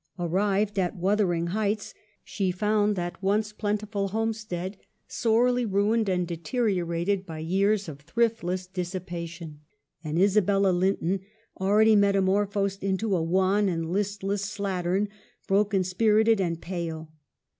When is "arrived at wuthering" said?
0.17-1.49